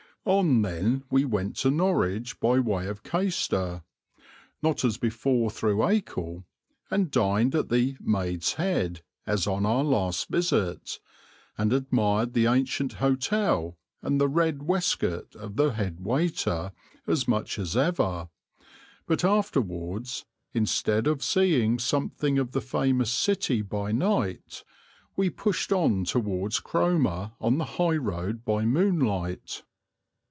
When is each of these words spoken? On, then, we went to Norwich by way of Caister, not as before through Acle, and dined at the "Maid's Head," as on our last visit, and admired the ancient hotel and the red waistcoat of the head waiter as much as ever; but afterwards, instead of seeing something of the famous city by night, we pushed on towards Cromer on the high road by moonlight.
On, 0.23 0.61
then, 0.61 1.03
we 1.09 1.25
went 1.25 1.55
to 1.57 1.71
Norwich 1.71 2.39
by 2.39 2.59
way 2.59 2.85
of 2.85 3.01
Caister, 3.01 3.81
not 4.61 4.85
as 4.85 4.97
before 4.99 5.49
through 5.49 5.77
Acle, 5.83 6.43
and 6.91 7.09
dined 7.09 7.55
at 7.55 7.69
the 7.69 7.97
"Maid's 7.99 8.53
Head," 8.53 9.01
as 9.25 9.47
on 9.47 9.65
our 9.65 9.83
last 9.83 10.29
visit, 10.29 10.99
and 11.57 11.73
admired 11.73 12.33
the 12.33 12.45
ancient 12.45 12.93
hotel 12.93 13.79
and 14.03 14.21
the 14.21 14.27
red 14.29 14.61
waistcoat 14.61 15.35
of 15.37 15.55
the 15.55 15.71
head 15.71 16.01
waiter 16.01 16.71
as 17.07 17.27
much 17.27 17.57
as 17.57 17.75
ever; 17.75 18.29
but 19.07 19.23
afterwards, 19.25 20.25
instead 20.53 21.07
of 21.07 21.23
seeing 21.23 21.79
something 21.79 22.37
of 22.37 22.51
the 22.51 22.61
famous 22.61 23.09
city 23.11 23.63
by 23.63 23.91
night, 23.91 24.63
we 25.15 25.31
pushed 25.31 25.71
on 25.71 26.05
towards 26.05 26.59
Cromer 26.59 27.31
on 27.41 27.57
the 27.57 27.65
high 27.81 27.97
road 27.97 28.45
by 28.45 28.65
moonlight. 28.65 29.63